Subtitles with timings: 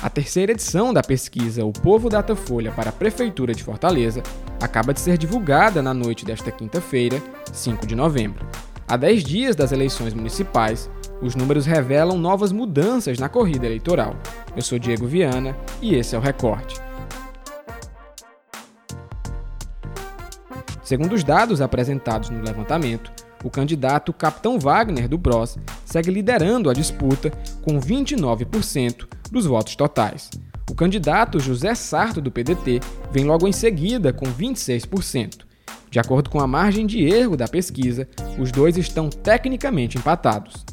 [0.00, 4.22] A terceira edição da pesquisa O Povo Datafolha para a Prefeitura de Fortaleza
[4.60, 7.20] acaba de ser divulgada na noite desta quinta-feira,
[7.52, 8.46] 5 de novembro.
[8.86, 10.88] Há 10 dias das eleições municipais,
[11.20, 14.14] os números revelam novas mudanças na corrida eleitoral.
[14.54, 16.80] Eu sou Diego Viana e esse é o Recorte.
[20.84, 23.12] Segundo os dados apresentados no levantamento,
[23.44, 27.30] o candidato Capitão Wagner do PROS segue liderando a disputa
[27.62, 30.30] com 29% dos votos totais.
[30.70, 35.46] O candidato José Sarto do PDT vem logo em seguida com 26%.
[35.90, 38.06] De acordo com a margem de erro da pesquisa,
[38.38, 40.64] os dois estão tecnicamente empatados.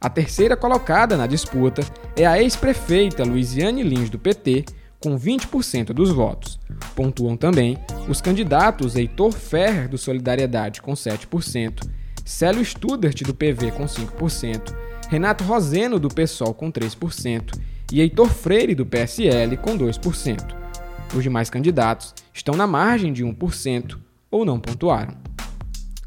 [0.00, 1.82] A terceira colocada na disputa
[2.16, 4.64] é a ex-prefeita Luiziane Lins do PT,
[5.06, 6.58] com 20% dos votos.
[6.96, 7.78] Pontuam também
[8.08, 11.88] os candidatos Heitor Ferrer, do Solidariedade, com 7%,
[12.24, 14.74] Célio Studert, do PV, com 5%,
[15.08, 17.56] Renato Roseno, do PSOL, com 3%,
[17.92, 20.56] e Heitor Freire, do PSL, com 2%.
[21.14, 23.96] Os demais candidatos estão na margem de 1%
[24.28, 25.16] ou não pontuaram.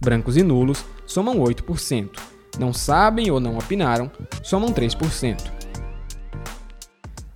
[0.02, 2.20] Brancos e nulos somam 8%.
[2.60, 4.12] Não sabem ou não opinaram
[4.44, 5.59] somam 3%.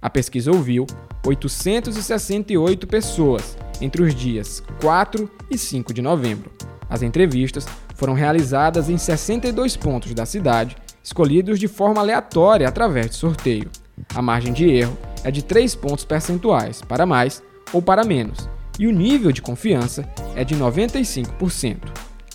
[0.04, 0.86] A pesquisa ouviu
[1.26, 6.52] 868 pessoas entre os dias 4 e 5 de novembro.
[6.90, 7.66] As entrevistas
[7.96, 13.72] foram realizadas em 62 pontos da cidade, escolhidos de forma aleatória através de sorteio.
[14.14, 18.88] A margem de erro é de 3 pontos percentuais para mais ou para menos, e
[18.88, 21.78] o nível de confiança é de 95%.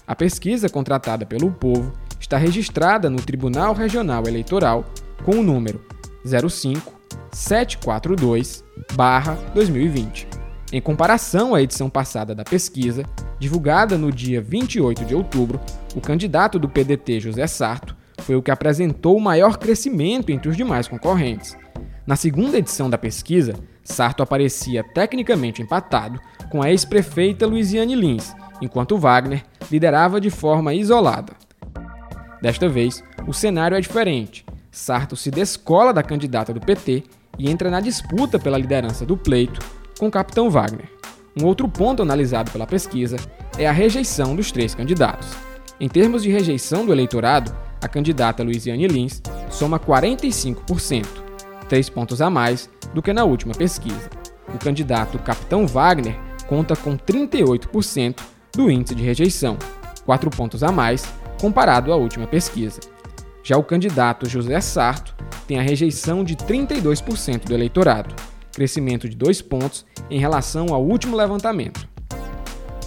[0.07, 4.87] A pesquisa contratada pelo Povo está registrada no Tribunal Regional Eleitoral
[5.23, 5.85] com o número
[6.25, 6.99] 05
[7.33, 10.27] 742-2020.
[10.71, 13.03] Em comparação à edição passada da pesquisa,
[13.39, 15.59] divulgada no dia 28 de outubro,
[15.97, 20.57] o candidato do PDT José Sarto foi o que apresentou o maior crescimento entre os
[20.57, 21.57] demais concorrentes.
[22.07, 28.99] Na segunda edição da pesquisa, Sarto aparecia tecnicamente empatado com a ex-prefeita Luiziane Lins, enquanto
[28.99, 31.33] Wagner liderava de forma isolada.
[32.43, 34.45] Desta vez, o cenário é diferente.
[34.71, 37.05] Sarto se descola da candidata do PT
[37.39, 39.61] e entra na disputa pela liderança do pleito
[39.99, 40.89] com o capitão Wagner.
[41.41, 43.17] Um outro ponto analisado pela pesquisa
[43.57, 45.29] é a rejeição dos três candidatos.
[45.81, 51.07] Em termos de rejeição do eleitorado, a candidata Luiziane Lins soma 45%,
[51.69, 54.11] três pontos a mais do que na última pesquisa.
[54.53, 58.21] O candidato Capitão Wagner conta com 38%
[58.55, 59.57] do índice de rejeição,
[60.05, 61.07] quatro pontos a mais
[61.41, 62.81] comparado à última pesquisa.
[63.45, 65.15] Já o candidato José Sarto
[65.49, 68.15] tem a rejeição de 32% do eleitorado,
[68.53, 71.89] crescimento de dois pontos em relação ao último levantamento.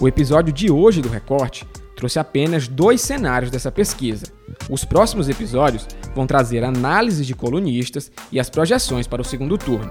[0.00, 4.26] O episódio de hoje do Recorte trouxe apenas dois cenários dessa pesquisa.
[4.70, 9.90] Os próximos episódios vão trazer análises de colunistas e as projeções para o segundo turno.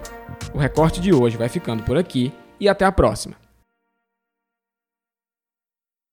[0.54, 3.41] O recorte de hoje vai ficando por aqui e até a próxima.